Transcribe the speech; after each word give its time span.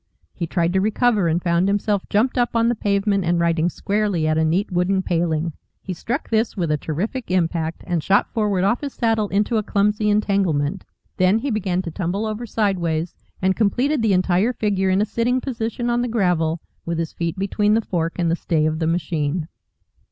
He 0.33 0.47
tried 0.47 0.73
to 0.73 0.81
recover, 0.81 1.27
and 1.27 1.39
found 1.43 1.67
himself 1.67 2.09
jumped 2.09 2.35
up 2.35 2.55
on 2.55 2.69
the 2.69 2.73
pavement 2.75 3.23
and 3.23 3.39
riding 3.39 3.69
squarely 3.69 4.25
at 4.27 4.35
a 4.35 4.43
neat 4.43 4.71
wooden 4.71 5.03
paling. 5.03 5.53
He 5.83 5.93
struck 5.93 6.27
this 6.31 6.57
with 6.57 6.71
a 6.71 6.77
terrific 6.77 7.29
impact 7.29 7.83
and 7.85 8.01
shot 8.03 8.27
forward 8.33 8.63
off 8.63 8.81
his 8.81 8.95
saddle 8.95 9.27
into 9.29 9.57
a 9.57 9.61
clumsy 9.63 10.09
entanglement. 10.09 10.85
Then 11.17 11.37
he 11.37 11.51
began 11.51 11.83
to 11.83 11.91
tumble 11.91 12.25
over 12.25 12.47
sideways, 12.47 13.13
and 13.43 13.55
completed 13.55 14.01
the 14.01 14.13
entire 14.13 14.53
figure 14.53 14.89
in 14.89 15.01
a 15.01 15.05
sitting 15.05 15.39
position 15.39 15.87
on 15.91 16.01
the 16.01 16.07
gravel, 16.07 16.61
with 16.83 16.97
his 16.97 17.13
feet 17.13 17.37
between 17.37 17.75
the 17.75 17.81
fork 17.81 18.13
and 18.17 18.31
the 18.31 18.35
stay 18.35 18.65
of 18.65 18.79
the 18.79 18.87
machine. 18.87 19.47